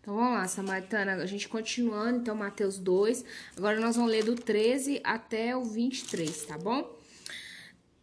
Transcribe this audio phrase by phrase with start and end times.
[0.00, 3.24] Então vamos lá, Samaritana, a gente continuando, então Mateus 2.
[3.56, 6.98] Agora nós vamos ler do 13 até o 23, tá bom?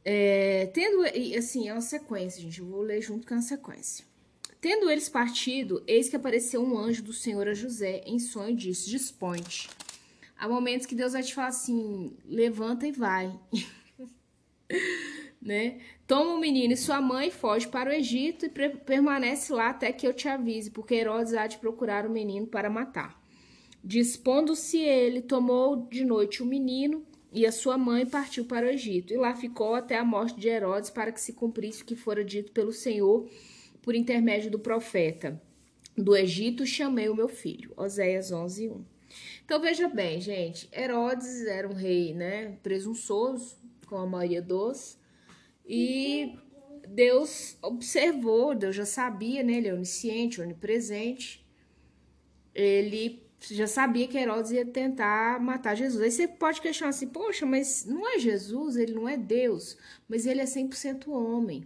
[0.05, 1.04] É, tendo,
[1.38, 4.05] assim, é uma sequência, gente, eu vou ler junto com a sequência.
[4.62, 8.55] Tendo eles partido, eis que apareceu um anjo do Senhor a José em sonho e
[8.55, 9.70] disse: Dispõe-te.
[10.38, 13.38] Há momentos que Deus vai te falar assim: levanta e vai.
[15.48, 15.77] né?
[16.05, 20.05] Toma o menino e sua mãe, foge para o Egito e permanece lá até que
[20.05, 23.18] eu te avise, porque Herodes há de procurar o menino para matar.
[23.82, 29.14] Dispondo-se ele, tomou de noite o menino e a sua mãe partiu para o Egito.
[29.14, 32.25] E lá ficou até a morte de Herodes, para que se cumprisse o que fora
[32.25, 33.30] dito pelo Senhor
[33.81, 35.42] por intermédio do profeta.
[35.98, 37.72] Do Egito chamei o meu filho.
[37.78, 38.86] Oséias 11, 1.
[39.45, 44.97] Então veja bem, gente, Herodes era um rei, né, presunçoso, com a maioria dos,
[45.67, 46.38] e
[46.88, 49.53] Deus observou, Deus já sabia, né?
[49.53, 51.45] Ele é onisciente, onipresente.
[52.56, 56.02] Ele já sabia que Herodes ia tentar matar Jesus.
[56.02, 60.26] Aí você pode questionar assim: poxa, mas não é Jesus, ele não é Deus, mas
[60.26, 61.66] ele é 100% homem.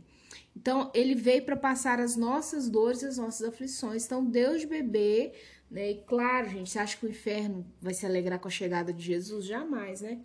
[0.55, 4.05] Então, ele veio para passar as nossas dores e as nossas aflições.
[4.05, 5.31] Então, Deus de bebê,
[5.69, 5.91] né?
[5.91, 9.01] E claro, gente, você acha que o inferno vai se alegrar com a chegada de
[9.01, 9.45] Jesus?
[9.45, 10.19] Jamais, né?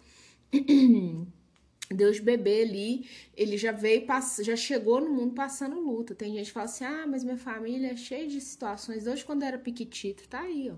[1.90, 4.06] Deus bebê ali, ele já veio,
[4.42, 6.14] já chegou no mundo passando luta.
[6.14, 9.44] Tem gente que fala assim: ah, mas minha família é cheia de situações, desde quando
[9.44, 10.76] era piquitito, tá aí, ó.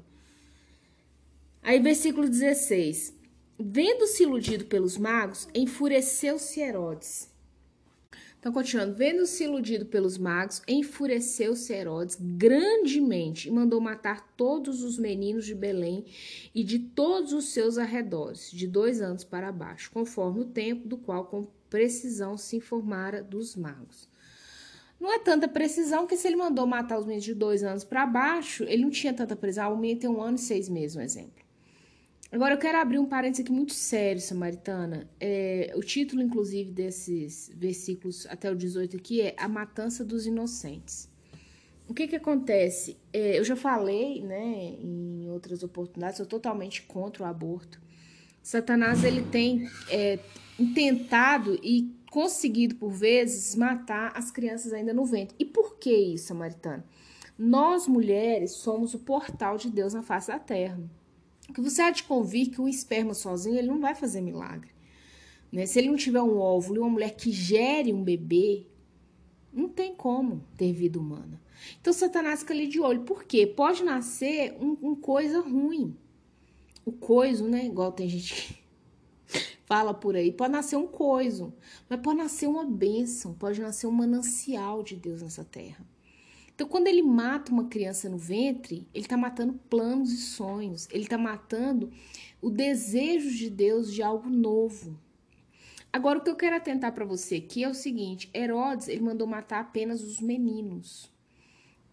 [1.62, 3.14] Aí, versículo 16:
[3.58, 7.28] Vendo-se iludido pelos magos, enfureceu-se Herodes
[8.48, 15.44] então, continuando, vendo-se iludido pelos magos, enfureceu-se Herodes grandemente e mandou matar todos os meninos
[15.44, 16.06] de Belém
[16.54, 20.96] e de todos os seus arredores, de dois anos para baixo, conforme o tempo do
[20.96, 24.08] qual com precisão se informara dos magos.
[24.98, 28.06] Não é tanta precisão que se ele mandou matar os meninos de dois anos para
[28.06, 29.74] baixo, ele não tinha tanta precisão.
[29.74, 31.47] O menino tem um ano e seis meses, um exemplo.
[32.30, 35.08] Agora eu quero abrir um parênteses aqui muito sério, Samaritana.
[35.18, 41.08] É, o título, inclusive, desses versículos até o 18 aqui é A Matança dos Inocentes.
[41.88, 42.98] O que que acontece?
[43.14, 47.80] É, eu já falei, né, em outras oportunidades, eu totalmente contra o aborto.
[48.42, 50.18] Satanás, ele tem é,
[50.74, 55.34] tentado e conseguido, por vezes, matar as crianças ainda no ventre.
[55.38, 56.84] E por que isso, Samaritana?
[57.38, 60.78] Nós, mulheres, somos o portal de Deus na face da terra
[61.54, 64.70] que você há de convir que o esperma sozinho ele não vai fazer milagre.
[65.50, 65.66] Né?
[65.66, 68.66] Se ele não tiver um óvulo e uma mulher que gere um bebê,
[69.52, 71.40] não tem como ter vida humana.
[71.80, 73.02] Então Satanás fica ali de olho.
[73.02, 73.46] Por quê?
[73.46, 75.96] Pode nascer um, um coisa ruim.
[76.84, 77.66] O coiso, né?
[77.66, 80.30] Igual tem gente que fala por aí.
[80.30, 81.52] Pode nascer um coiso.
[81.88, 83.34] Mas pode nascer uma bênção.
[83.34, 85.84] Pode nascer um manancial de Deus nessa terra.
[86.58, 91.04] Então, quando ele mata uma criança no ventre, ele está matando planos e sonhos, ele
[91.04, 91.88] está matando
[92.42, 94.98] o desejo de Deus de algo novo.
[95.92, 99.24] Agora, o que eu quero atentar para você aqui é o seguinte: Herodes ele mandou
[99.24, 101.08] matar apenas os meninos.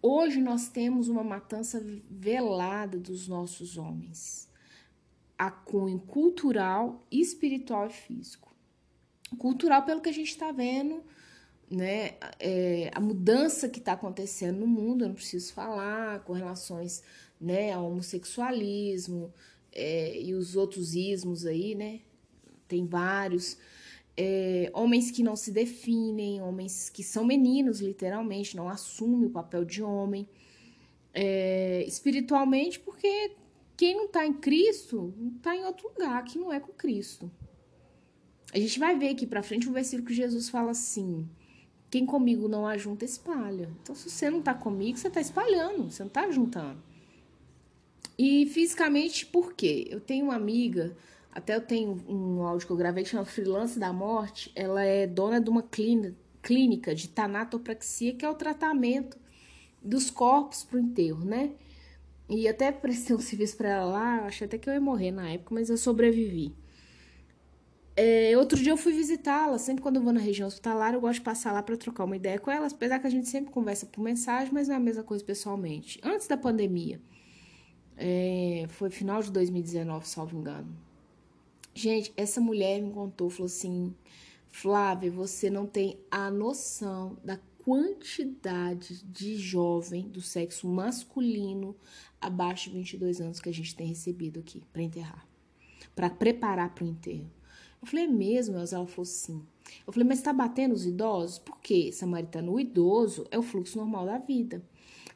[0.02, 4.50] Hoje nós temos uma matança velada dos nossos homens,
[5.38, 8.52] a cunho cultural, espiritual e físico.
[9.38, 11.04] Cultural, pelo que a gente está vendo
[11.70, 17.02] né, é, a mudança que está acontecendo no mundo, eu não preciso falar, com relações
[17.40, 19.32] né, ao homossexualismo
[19.72, 22.00] é, e os outros ismos aí, né?
[22.66, 23.58] Tem vários.
[24.16, 29.64] É, homens que não se definem, homens que são meninos, literalmente, não assumem o papel
[29.64, 30.26] de homem.
[31.12, 33.32] É, espiritualmente, porque
[33.76, 37.30] quem não está em Cristo está em outro lugar, que não é com Cristo.
[38.52, 41.28] A gente vai ver aqui para frente um versículo que Jesus fala assim:
[41.90, 43.70] quem comigo não ajunta, espalha.
[43.82, 46.82] Então, se você não tá comigo, você tá espalhando, você não tá juntando.
[48.18, 49.86] E fisicamente, por quê?
[49.90, 50.96] Eu tenho uma amiga,
[51.30, 54.50] até eu tenho um áudio que eu gravei que chama Freelance da Morte.
[54.54, 59.18] Ela é dona de uma clínica de tanatopraxia, que é o tratamento
[59.82, 61.52] dos corpos pro enterro, né?
[62.28, 65.30] E até prestei um serviço para ela lá, achei até que eu ia morrer na
[65.30, 66.54] época, mas eu sobrevivi.
[67.96, 69.58] É, outro dia eu fui visitá-la.
[69.58, 72.16] Sempre quando eu vou na região hospitalar, eu gosto de passar lá para trocar uma
[72.16, 74.80] ideia com ela, apesar que a gente sempre conversa por mensagem, mas não é a
[74.80, 75.98] mesma coisa pessoalmente.
[76.04, 77.00] Antes da pandemia,
[77.96, 80.76] é, foi final de 2019, salvo engano.
[81.74, 83.94] Gente, essa mulher me contou, falou assim:
[84.50, 91.74] Flávia, você não tem a noção da quantidade de jovem do sexo masculino
[92.20, 95.26] abaixo de 22 anos que a gente tem recebido aqui para enterrar,
[95.94, 97.30] para preparar para o enterro.
[97.80, 98.56] Eu falei, é mesmo?
[98.56, 99.42] Ela falou sim.
[99.86, 101.38] Eu falei, mas está batendo os idosos?
[101.38, 102.52] Por quê, Samaritano?
[102.52, 104.62] O idoso é o fluxo normal da vida.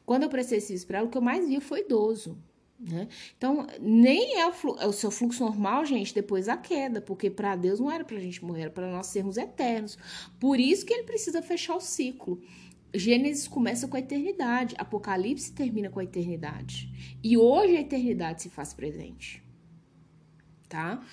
[0.05, 2.37] Quando eu prestei serviço para ela, o que eu mais via foi idoso.
[2.79, 3.07] Né?
[3.37, 7.55] Então, nem é o, é o, seu fluxo normal, gente, depois a queda, porque para
[7.55, 9.97] Deus não era para a gente morrer, era para nós sermos eternos.
[10.39, 12.41] Por isso que ele precisa fechar o ciclo.
[12.93, 16.89] Gênesis começa com a eternidade, Apocalipse termina com a eternidade.
[17.23, 19.43] E hoje a eternidade se faz presente.
[20.67, 21.05] Tá?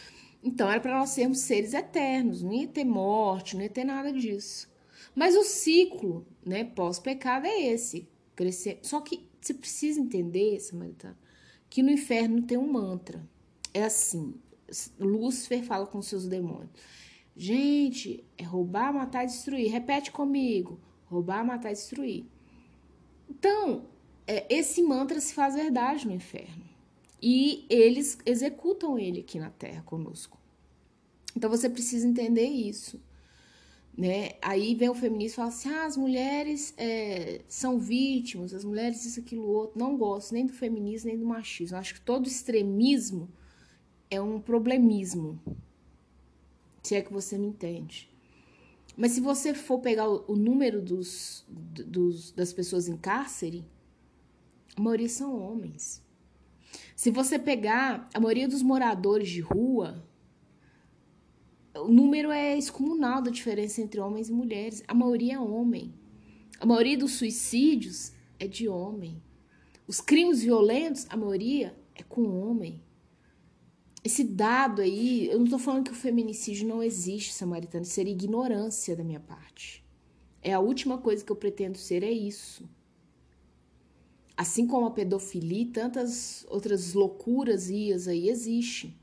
[0.43, 4.12] Então era para nós sermos seres eternos, não ia ter morte, não ia ter nada
[4.12, 4.69] disso.
[5.14, 8.79] Mas o ciclo, né, pós-pecado é esse, crescer.
[8.82, 11.17] Só que você precisa entender, Samaritano,
[11.69, 13.26] que no inferno tem um mantra.
[13.75, 14.35] É assim,
[14.99, 16.70] Lúcifer fala com seus demônios.
[17.37, 19.70] Gente, é roubar, matar e destruir.
[19.70, 20.81] Repete comigo.
[21.06, 22.26] Roubar, matar e destruir.
[23.29, 23.87] Então,
[24.26, 26.68] é, esse mantra se faz verdade no inferno.
[27.20, 30.38] E eles executam ele aqui na Terra conosco.
[31.37, 33.00] Então você precisa entender isso.
[33.97, 34.31] Né?
[34.41, 39.05] Aí vem o feminismo e fala assim: ah, as mulheres é, são vítimas, as mulheres
[39.05, 39.79] isso, aquilo, outro.
[39.79, 41.76] Não gosto nem do feminismo nem do machismo.
[41.76, 43.29] Acho que todo extremismo
[44.09, 45.41] é um problemismo.
[46.82, 48.09] Se é que você me entende.
[48.97, 53.65] Mas se você for pegar o, o número dos, dos, das pessoas em cárcere,
[54.76, 56.03] a maioria são homens.
[56.94, 60.05] Se você pegar a maioria dos moradores de rua,
[61.75, 64.82] o número é excomunal da diferença entre homens e mulheres.
[64.88, 65.94] A maioria é homem.
[66.61, 69.23] A maioria dos suicídios é de homem.
[69.87, 72.82] Os crimes violentos, a maioria é com homem
[74.05, 78.97] esse dado aí, eu não estou falando que o feminicídio não existe, Samaritano, seria ignorância
[78.97, 79.85] da minha parte.
[80.41, 82.69] É a última coisa que eu pretendo ser, é isso.
[84.38, 88.94] Assim como a pedofilia e tantas outras loucuras ias aí existem.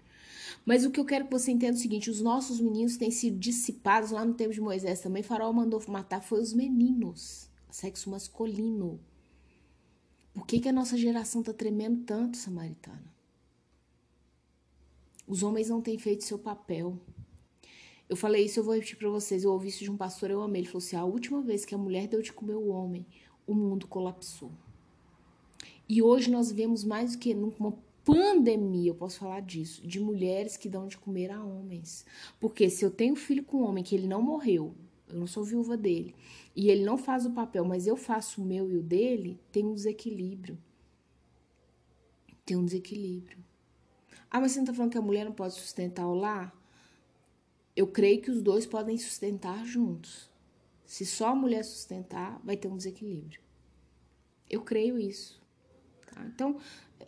[0.66, 3.12] Mas o que eu quero que você entenda é o seguinte: os nossos meninos têm
[3.12, 5.22] sido dissipados lá no tempo de Moisés também.
[5.22, 8.98] Faraó mandou matar foi os meninos, sexo masculino.
[10.34, 13.14] Por que, que a nossa geração está tremendo tanto, Samaritana?
[15.28, 16.98] Os homens não têm feito seu papel.
[18.08, 19.44] Eu falei isso, eu vou repetir para vocês.
[19.44, 20.62] Eu ouvi isso de um pastor, eu amei.
[20.62, 23.06] Ele falou assim: a última vez que a mulher deu de comer o homem,
[23.46, 24.50] o mundo colapsou.
[25.88, 30.58] E hoje nós vemos mais do que numa pandemia, eu posso falar disso, de mulheres
[30.58, 32.06] que dão de comer a homens.
[32.40, 34.76] Porque se eu tenho filho com um homem que ele não morreu,
[35.08, 36.16] eu não sou viúva dele,
[36.56, 39.66] e ele não faz o papel, mas eu faço o meu e o dele, tem
[39.66, 40.58] um desequilíbrio.
[42.46, 43.40] Tem um desequilíbrio.
[44.30, 46.54] Ah, mas você não está falando que a mulher não pode sustentar o lar?
[47.76, 50.30] Eu creio que os dois podem sustentar juntos.
[50.86, 53.42] Se só a mulher sustentar, vai ter um desequilíbrio.
[54.50, 55.45] Eu creio isso.
[56.16, 56.26] Tá?
[56.26, 56.58] Então,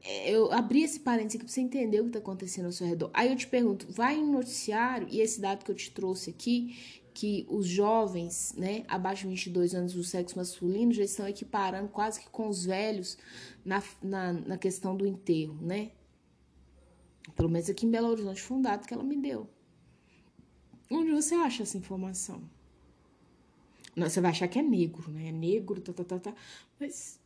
[0.03, 2.85] é, eu abri esse parênteses aqui para você entender o que está acontecendo ao seu
[2.85, 3.09] redor.
[3.13, 7.03] Aí eu te pergunto, vai em noticiário, e esse dado que eu te trouxe aqui,
[7.13, 12.19] que os jovens, né, abaixo de 22 anos do sexo masculino, já estão equiparando quase
[12.19, 13.17] que com os velhos
[13.65, 15.91] na, na, na questão do enterro, né?
[17.35, 19.49] Pelo menos aqui em Belo Horizonte foi um dado que ela me deu.
[20.91, 22.41] Onde você acha essa informação?
[23.95, 25.29] Não, você vai achar que é negro, né?
[25.29, 26.35] É negro, tá, tá, tá, tá.
[26.79, 27.19] Mas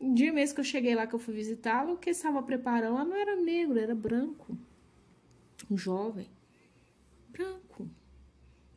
[0.00, 2.94] um dia mesmo que eu cheguei lá, que eu fui visitá-lo, o que estava preparando
[2.94, 4.56] lá não era negro, era branco.
[5.70, 6.30] Um jovem.
[7.28, 7.88] Branco.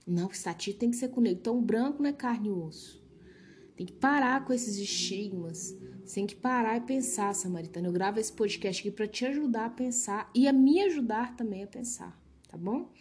[0.08, 1.40] Não, estatia tem que ser com negro.
[1.40, 3.00] Então, branco não é carne e osso.
[3.76, 5.78] Tem que parar com esses estigmas
[6.10, 7.88] você tem que parar e pensar, Samaritana.
[7.88, 11.64] Eu gravo esse podcast aqui para te ajudar a pensar e a me ajudar também
[11.64, 12.92] a pensar, tá bom?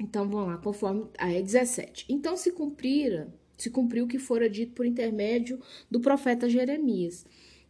[0.00, 1.10] Então vamos lá, conforme.
[1.18, 2.06] Ah, é 17.
[2.08, 5.60] Então se cumprira, se cumpriu o que fora dito por intermédio
[5.90, 7.26] do profeta Jeremias.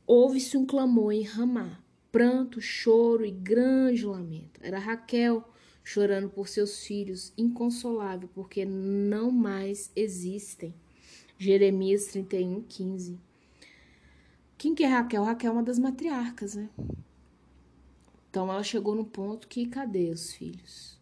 [0.06, 4.60] Houve-se um clamor em Ramá, pranto, choro e grande lamento.
[4.62, 5.44] Era Raquel
[5.82, 10.74] chorando por seus filhos, inconsolável, porque não mais existem.
[11.38, 13.18] Jeremias 31, 15.
[14.58, 15.24] Quem que é Raquel?
[15.24, 16.68] Raquel é uma das matriarcas, né?
[18.28, 21.00] Então ela chegou no ponto que cadê os filhos?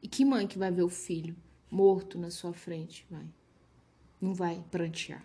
[0.00, 1.34] E que mãe que vai ver o filho
[1.68, 3.04] morto na sua frente?
[3.10, 3.26] Vai.
[4.22, 5.24] Não vai prantear.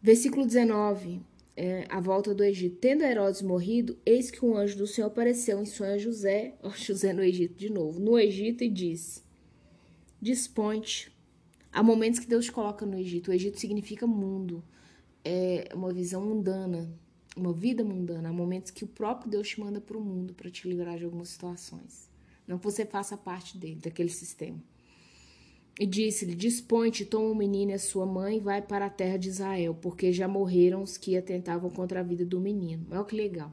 [0.00, 1.20] Versículo 19.
[1.54, 2.76] É, a volta do Egito.
[2.76, 6.70] Tendo Herodes morrido, eis que um anjo do Senhor apareceu em sonho a José, ó,
[6.74, 9.22] José no Egito de novo, no Egito e disse:
[10.22, 11.12] Dispõe-te.
[11.70, 13.30] Há momentos que Deus te coloca no Egito.
[13.30, 14.64] O Egito significa mundo
[15.24, 16.90] é uma visão mundana,
[17.36, 18.30] uma vida mundana.
[18.30, 21.04] Há momentos que o próprio Deus te manda para o mundo para te livrar de
[21.04, 22.08] algumas situações.
[22.46, 24.58] Não que você faça parte dele, daquele sistema.
[25.80, 29.16] E disse-lhe: Dispõe-te, toma o menino e a sua mãe e vai para a terra
[29.16, 32.86] de Israel, porque já morreram os que atentavam contra a vida do menino.
[32.90, 33.50] Olha que legal.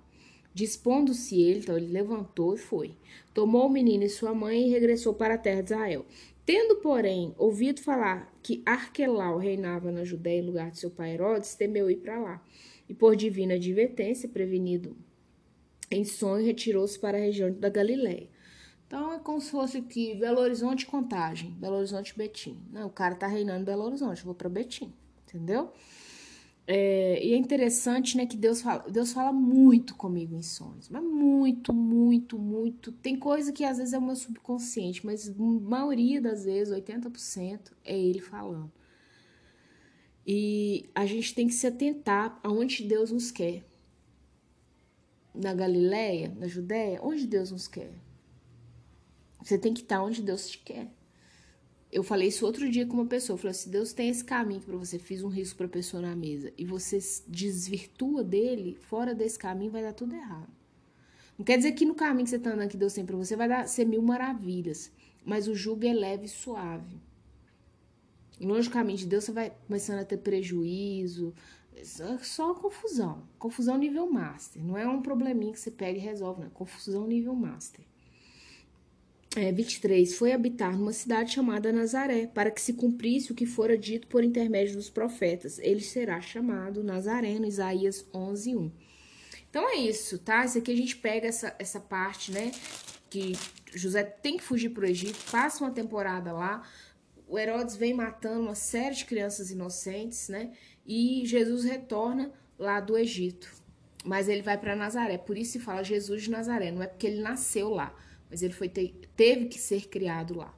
[0.53, 2.91] Dispondo-se ele, então ele levantou e foi.
[3.33, 6.05] Tomou o menino e sua mãe e regressou para a terra de Israel.
[6.45, 11.55] Tendo, porém, ouvido falar que Arquelau reinava na Judéia em lugar de seu pai Herodes,
[11.55, 12.45] temeu ir para lá.
[12.89, 14.97] E por divina advertência, prevenido
[15.89, 18.27] em sonho, retirou-se para a região da Galiléia.
[18.87, 22.57] Então é como se fosse aqui Belo Horizonte Contagem, Belo Horizonte Betim.
[22.71, 24.93] Não, o cara tá reinando Belo Horizonte, eu vou para Betim,
[25.27, 25.73] entendeu?
[26.65, 31.01] É, e é interessante, né, que Deus fala, Deus fala muito comigo em sonhos, mas
[31.01, 32.91] muito, muito, muito.
[32.91, 37.97] Tem coisa que às vezes é o meu subconsciente, mas maioria das vezes, 80%, é
[37.97, 38.71] ele falando.
[40.25, 43.63] E a gente tem que se atentar aonde Deus nos quer.
[45.33, 47.93] Na Galileia, na Judéia, onde Deus nos quer.
[49.47, 50.91] Você tem que estar onde Deus te quer.
[51.89, 53.35] Eu falei isso outro dia com uma pessoa.
[53.35, 56.13] Eu falei: se Deus tem esse caminho para você, fiz um risco para pessoa na
[56.13, 60.51] mesa e você desvirtua dele, fora desse caminho vai dar tudo errado.
[61.37, 63.37] Não quer dizer que no caminho que você está andando que Deus tem para você
[63.37, 64.91] vai dar ser mil maravilhas,
[65.23, 66.99] mas o jugo é leve e suave.
[68.41, 71.33] Longe do caminho de Deus você vai começando a ter prejuízo,
[72.21, 73.23] só confusão.
[73.39, 74.61] Confusão nível master.
[74.61, 76.49] Não é um probleminha que você pega e resolve, não.
[76.49, 77.86] Confusão nível master
[79.37, 83.77] é, 23, foi habitar numa cidade chamada Nazaré, para que se cumprisse o que fora
[83.77, 85.59] dito por intermédio dos profetas.
[85.59, 88.71] Ele será chamado Nazareno, Isaías 11, 1.
[89.47, 90.43] Então é isso, tá?
[90.43, 92.51] Isso aqui a gente pega essa, essa parte, né?
[93.11, 93.33] Que
[93.75, 96.63] José tem que fugir para o Egito, passa uma temporada lá,
[97.27, 100.51] o Herodes vem matando uma série de crianças inocentes, né?
[100.83, 103.53] E Jesus retorna lá do Egito.
[104.03, 107.05] Mas ele vai para Nazaré, por isso se fala Jesus de Nazaré, não é porque
[107.05, 107.93] ele nasceu lá
[108.29, 110.53] mas ele foi teve que ser criado lá.